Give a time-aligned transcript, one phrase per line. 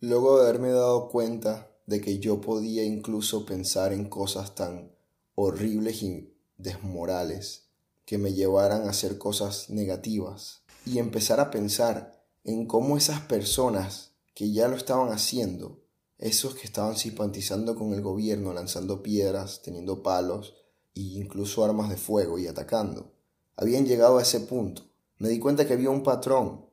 [0.00, 4.92] Luego de haberme dado cuenta de que yo podía incluso pensar en cosas tan
[5.34, 7.64] horribles y desmorales
[8.04, 14.12] que me llevaran a hacer cosas negativas y empezar a pensar en cómo esas personas
[14.34, 15.80] que ya lo estaban haciendo,
[16.18, 20.54] esos que estaban simpatizando con el gobierno, lanzando piedras, teniendo palos
[20.94, 23.14] e incluso armas de fuego y atacando,
[23.56, 24.82] habían llegado a ese punto.
[25.18, 26.67] Me di cuenta que había un patrón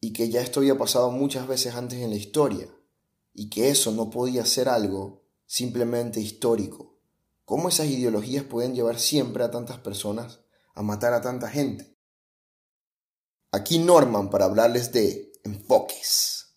[0.00, 2.68] y que ya esto había pasado muchas veces antes en la historia
[3.34, 6.98] y que eso no podía ser algo simplemente histórico.
[7.44, 10.40] ¿Cómo esas ideologías pueden llevar siempre a tantas personas
[10.74, 11.96] a matar a tanta gente?
[13.50, 16.54] Aquí Norman para hablarles de enfoques.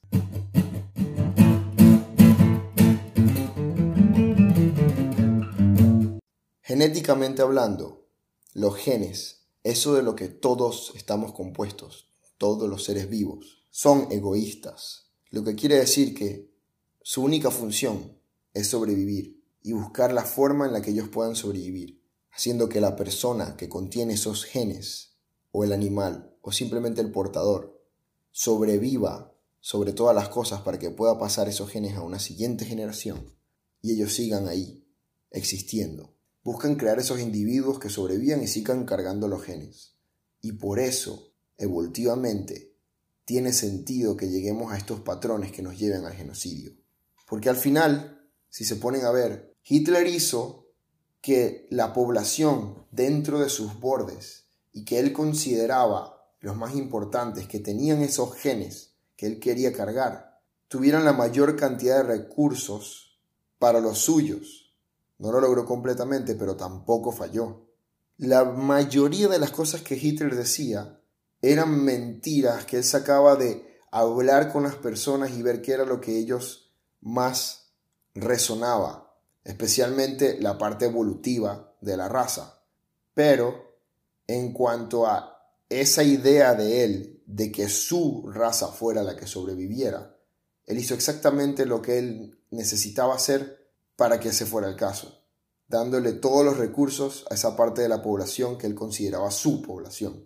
[6.62, 8.08] Genéticamente hablando,
[8.54, 12.11] los genes, eso de lo que todos estamos compuestos,
[12.42, 15.12] todos los seres vivos, son egoístas.
[15.30, 16.50] Lo que quiere decir que
[17.04, 18.18] su única función
[18.56, 22.02] es sobrevivir y buscar la forma en la que ellos puedan sobrevivir,
[22.32, 25.20] haciendo que la persona que contiene esos genes,
[25.52, 27.80] o el animal, o simplemente el portador,
[28.32, 33.36] sobreviva sobre todas las cosas para que pueda pasar esos genes a una siguiente generación
[33.84, 34.84] y ellos sigan ahí,
[35.30, 36.16] existiendo.
[36.44, 39.94] Buscan crear esos individuos que sobrevivan y sigan cargando los genes.
[40.42, 41.31] Y por eso,
[41.62, 42.74] evolutivamente,
[43.26, 46.74] tiene sentido que lleguemos a estos patrones que nos lleven al genocidio.
[47.28, 50.68] Porque al final, si se ponen a ver, Hitler hizo
[51.22, 57.60] que la población dentro de sus bordes y que él consideraba los más importantes, que
[57.60, 63.20] tenían esos genes que él quería cargar, tuvieran la mayor cantidad de recursos
[63.60, 64.74] para los suyos.
[65.20, 67.68] No lo logró completamente, pero tampoco falló.
[68.18, 71.01] La mayoría de las cosas que Hitler decía
[71.42, 76.00] eran mentiras que él sacaba de hablar con las personas y ver qué era lo
[76.00, 77.74] que ellos más
[78.14, 82.64] resonaba, especialmente la parte evolutiva de la raza.
[83.14, 83.76] Pero
[84.28, 85.32] en cuanto a
[85.70, 90.16] esa idea de él de que su raza fuera la que sobreviviera,
[90.66, 95.26] él hizo exactamente lo que él necesitaba hacer para que ese fuera el caso,
[95.68, 100.26] dándole todos los recursos a esa parte de la población que él consideraba su población.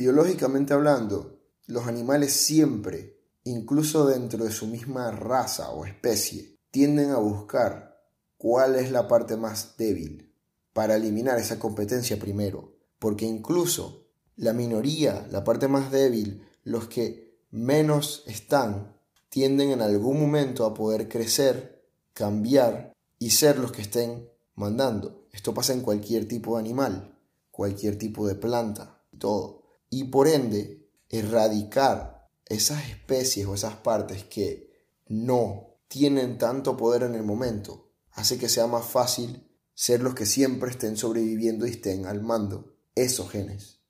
[0.00, 7.18] Biológicamente hablando, los animales siempre incluso dentro de su misma raza o especie, tienden a
[7.18, 8.02] buscar
[8.38, 10.34] cuál es la parte más débil
[10.72, 14.06] para eliminar esa competencia primero, porque incluso
[14.36, 18.96] la minoría, la parte más débil, los que menos están,
[19.28, 21.84] tienden en algún momento a poder crecer,
[22.14, 25.26] cambiar y ser los que estén mandando.
[25.30, 27.18] Esto pasa en cualquier tipo de animal,
[27.50, 29.59] cualquier tipo de planta, todo.
[29.90, 34.70] Y por ende, erradicar esas especies o esas partes que
[35.08, 40.26] no tienen tanto poder en el momento, hace que sea más fácil ser los que
[40.26, 43.80] siempre estén sobreviviendo y estén al mando esos genes.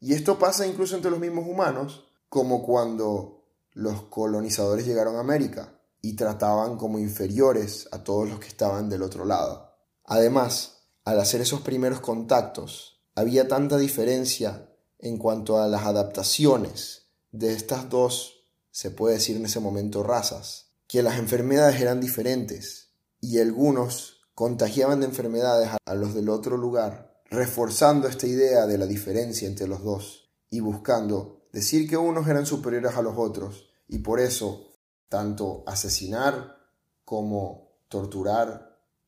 [0.00, 5.80] Y esto pasa incluso entre los mismos humanos, como cuando los colonizadores llegaron a América
[6.00, 9.65] y trataban como inferiores a todos los que estaban del otro lado.
[10.06, 17.52] Además, al hacer esos primeros contactos, había tanta diferencia en cuanto a las adaptaciones de
[17.52, 23.40] estas dos, se puede decir en ese momento, razas, que las enfermedades eran diferentes y
[23.40, 29.48] algunos contagiaban de enfermedades a los del otro lugar, reforzando esta idea de la diferencia
[29.48, 34.20] entre los dos y buscando decir que unos eran superiores a los otros y por
[34.20, 34.74] eso
[35.08, 36.58] tanto asesinar
[37.04, 38.65] como torturar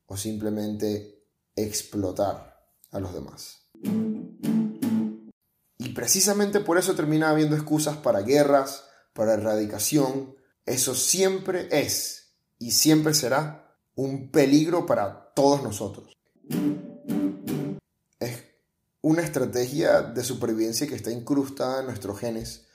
[0.09, 1.23] o simplemente
[1.55, 2.59] explotar
[2.91, 3.69] a los demás.
[5.77, 10.35] Y precisamente por eso termina habiendo excusas para guerras, para erradicación.
[10.65, 16.17] Eso siempre es y siempre será un peligro para todos nosotros.
[18.19, 18.43] Es
[19.01, 22.65] una estrategia de supervivencia que está incrustada en nuestros genes.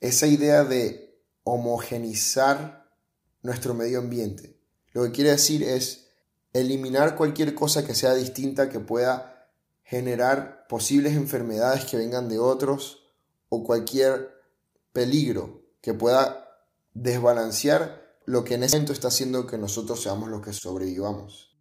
[0.00, 2.88] Esa idea de homogenizar
[3.42, 4.60] nuestro medio ambiente.
[4.92, 6.03] Lo que quiere decir es
[6.54, 9.50] eliminar cualquier cosa que sea distinta que pueda
[9.82, 13.12] generar posibles enfermedades que vengan de otros
[13.50, 14.30] o cualquier
[14.92, 16.48] peligro que pueda
[16.94, 21.54] desbalancear lo que en ese momento está haciendo que nosotros seamos los que sobrevivamos.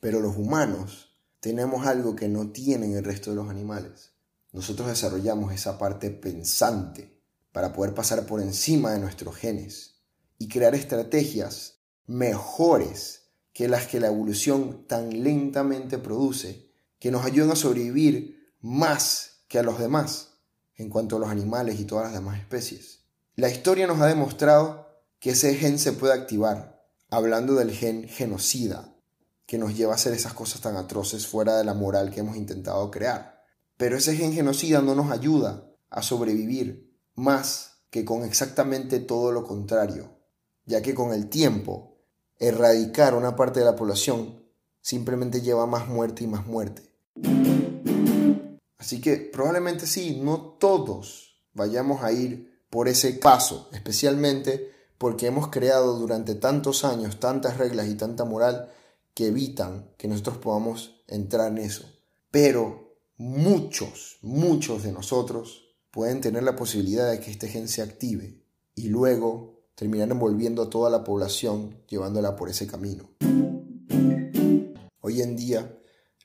[0.00, 4.12] Pero los humanos tenemos algo que no tienen el resto de los animales.
[4.52, 7.20] Nosotros desarrollamos esa parte pensante
[7.52, 9.93] para poder pasar por encima de nuestros genes
[10.38, 17.52] y crear estrategias mejores que las que la evolución tan lentamente produce, que nos ayudan
[17.52, 20.38] a sobrevivir más que a los demás
[20.76, 23.04] en cuanto a los animales y todas las demás especies.
[23.36, 24.88] La historia nos ha demostrado
[25.20, 28.96] que ese gen se puede activar, hablando del gen genocida,
[29.46, 32.36] que nos lleva a hacer esas cosas tan atroces fuera de la moral que hemos
[32.36, 33.42] intentado crear.
[33.76, 39.44] Pero ese gen genocida no nos ayuda a sobrevivir más que con exactamente todo lo
[39.44, 40.18] contrario,
[40.66, 41.96] ya que con el tiempo,
[42.38, 44.42] erradicar una parte de la población
[44.80, 46.82] simplemente lleva más muerte y más muerte.
[48.78, 55.48] Así que probablemente sí, no todos vayamos a ir por ese paso, especialmente porque hemos
[55.48, 58.70] creado durante tantos años tantas reglas y tanta moral
[59.14, 61.84] que evitan que nosotros podamos entrar en eso.
[62.30, 68.42] Pero muchos, muchos de nosotros pueden tener la posibilidad de que este gen se active
[68.74, 73.10] y luego terminar envolviendo a toda la población llevándola por ese camino.
[75.00, 75.78] Hoy en día,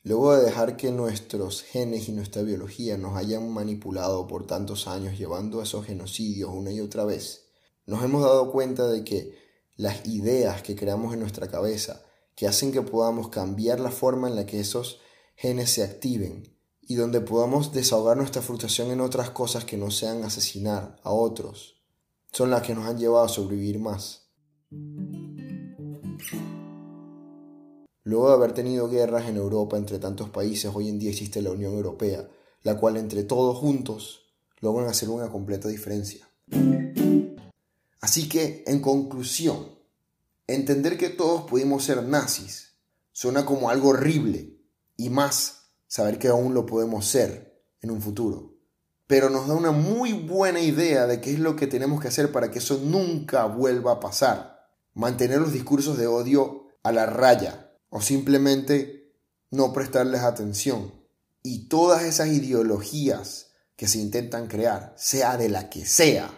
[0.04, 5.18] luego de dejar que nuestros genes y nuestra biología nos hayan manipulado por tantos años
[5.18, 7.50] llevando a esos genocidios una y otra vez,
[7.86, 9.38] nos hemos dado cuenta de que
[9.75, 12.04] las ideas que creamos en nuestra cabeza,
[12.36, 15.00] que hacen que podamos cambiar la forma en la que esos
[15.36, 20.24] genes se activen y donde podamos desahogar nuestra frustración en otras cosas que no sean
[20.24, 21.79] asesinar a otros,
[22.31, 24.30] son las que nos han llevado a sobrevivir más.
[28.04, 31.52] Luego de haber tenido guerras en Europa entre tantos países, hoy en día existe la
[31.52, 32.28] Unión Europea,
[32.64, 36.28] la cual entre todos juntos logran hacer una completa diferencia.
[38.02, 39.78] Así que, en conclusión,
[40.48, 42.78] entender que todos pudimos ser nazis
[43.12, 44.58] suena como algo horrible
[44.96, 48.59] y más saber que aún lo podemos ser en un futuro.
[49.10, 52.32] Pero nos da una muy buena idea de qué es lo que tenemos que hacer
[52.32, 54.70] para que eso nunca vuelva a pasar.
[54.94, 59.12] Mantener los discursos de odio a la raya o simplemente
[59.50, 60.94] no prestarles atención.
[61.42, 66.30] Y todas esas ideologías que se intentan crear, sea de la que sea,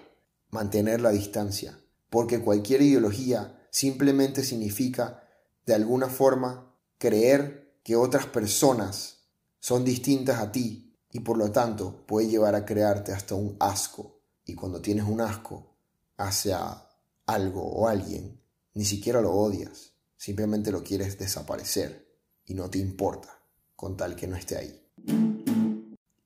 [0.50, 1.78] mantener la distancia,
[2.10, 5.28] porque cualquier ideología simplemente significa,
[5.66, 9.26] de alguna forma, creer que otras personas
[9.60, 14.20] son distintas a ti y por lo tanto puede llevar a crearte hasta un asco.
[14.46, 15.76] Y cuando tienes un asco
[16.18, 16.88] hacia
[17.26, 18.42] algo o alguien,
[18.74, 22.08] ni siquiera lo odias, simplemente lo quieres desaparecer
[22.46, 23.40] y no te importa
[23.76, 24.82] con tal que no esté ahí.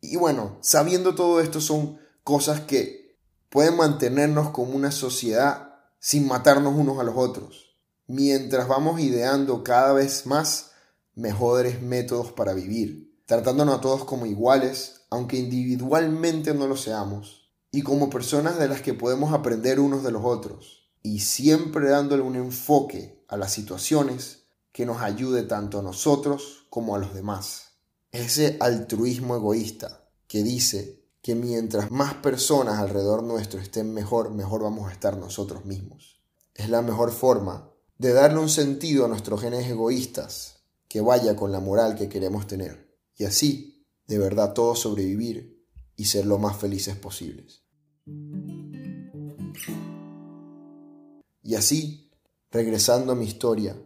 [0.02, 3.18] Y bueno, sabiendo todo esto son cosas que
[3.50, 7.76] pueden mantenernos como una sociedad sin matarnos unos a los otros,
[8.08, 10.72] mientras vamos ideando cada vez más
[11.16, 17.82] mejores métodos para vivir, tratándonos a todos como iguales, aunque individualmente no lo seamos, y
[17.82, 22.36] como personas de las que podemos aprender unos de los otros, y siempre dándole un
[22.36, 27.74] enfoque a las situaciones que nos ayude tanto a nosotros como a los demás.
[28.12, 34.90] Ese altruismo egoísta que dice que mientras más personas alrededor nuestro estén mejor, mejor vamos
[34.90, 36.22] a estar nosotros mismos.
[36.54, 40.58] Es la mejor forma de darle un sentido a nuestros genes egoístas
[40.88, 42.85] que vaya con la moral que queremos tener.
[43.18, 45.66] Y así, de verdad, todos sobrevivir
[45.96, 47.64] y ser lo más felices posibles.
[51.42, 52.12] Y así,
[52.52, 53.78] regresando a mi historia,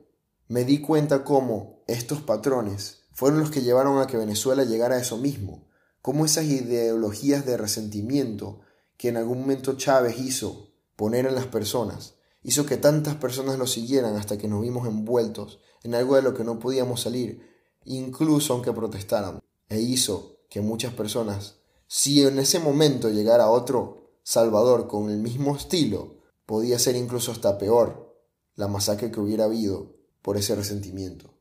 [0.47, 5.01] me di cuenta cómo estos patrones fueron los que llevaron a que Venezuela llegara a
[5.01, 5.67] eso mismo,
[6.01, 8.61] cómo esas ideologías de resentimiento
[8.97, 13.67] que en algún momento Chávez hizo poner en las personas, hizo que tantas personas lo
[13.67, 18.53] siguieran hasta que nos vimos envueltos en algo de lo que no podíamos salir, incluso
[18.53, 21.55] aunque protestáramos, e hizo que muchas personas,
[21.87, 27.57] si en ese momento llegara otro Salvador con el mismo estilo, podía ser incluso hasta
[27.57, 28.15] peor
[28.55, 31.33] la masacre que hubiera habido por ese resentimiento.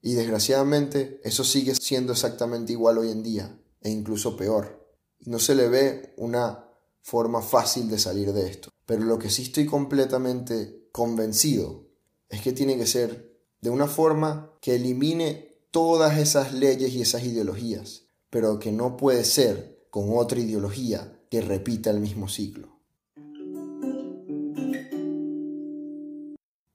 [0.00, 4.86] Y desgraciadamente eso sigue siendo exactamente igual hoy en día, e incluso peor.
[5.20, 6.68] No se le ve una
[7.02, 8.70] forma fácil de salir de esto.
[8.84, 11.88] Pero lo que sí estoy completamente convencido
[12.28, 17.24] es que tiene que ser de una forma que elimine todas esas leyes y esas
[17.24, 22.76] ideologías, pero que no puede ser con otra ideología que repita el mismo ciclo.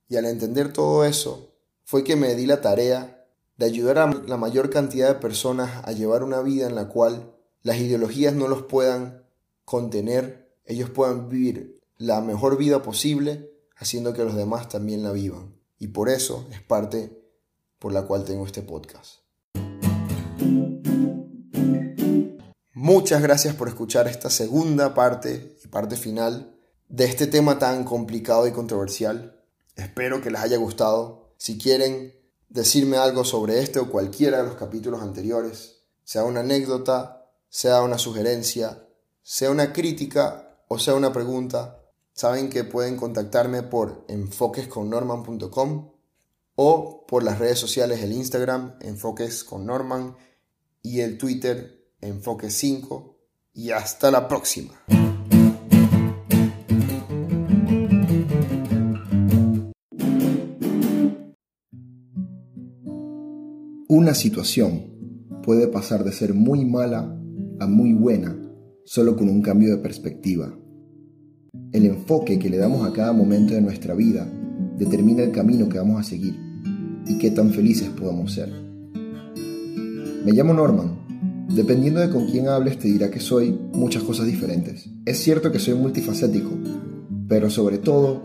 [0.08, 3.26] Y al entender todo eso, fue que me di la tarea
[3.58, 7.34] de ayudar a la mayor cantidad de personas a llevar una vida en la cual
[7.64, 9.24] las ideologías no los puedan
[9.66, 15.61] contener, ellos puedan vivir la mejor vida posible, haciendo que los demás también la vivan.
[15.82, 17.12] Y por eso es parte
[17.80, 19.22] por la cual tengo este podcast.
[22.76, 26.56] Muchas gracias por escuchar esta segunda parte y parte final
[26.88, 29.44] de este tema tan complicado y controversial.
[29.76, 31.34] Espero que les haya gustado.
[31.38, 32.14] Si quieren
[32.48, 37.98] decirme algo sobre este o cualquiera de los capítulos anteriores, sea una anécdota, sea una
[37.98, 38.88] sugerencia,
[39.24, 41.81] sea una crítica o sea una pregunta,
[42.22, 45.90] saben que pueden contactarme por enfoquesconnorman.com
[46.54, 50.16] o por las redes sociales, el Instagram, Enfoques con Norman,
[50.84, 53.16] y el Twitter, Enfoque5.
[53.54, 54.72] Y hasta la próxima.
[63.88, 67.20] Una situación puede pasar de ser muy mala
[67.60, 68.38] a muy buena
[68.86, 70.61] solo con un cambio de perspectiva.
[71.74, 74.26] El enfoque que le damos a cada momento de nuestra vida
[74.78, 76.34] determina el camino que vamos a seguir
[77.06, 78.50] y qué tan felices podamos ser.
[80.26, 81.48] Me llamo Norman.
[81.54, 84.90] Dependiendo de con quién hables te dirá que soy muchas cosas diferentes.
[85.06, 86.52] Es cierto que soy multifacético,
[87.28, 88.22] pero sobre todo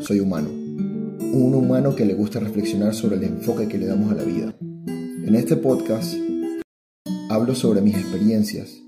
[0.00, 0.48] soy humano.
[0.50, 4.54] Un humano que le gusta reflexionar sobre el enfoque que le damos a la vida.
[4.86, 6.14] En este podcast
[7.30, 8.87] hablo sobre mis experiencias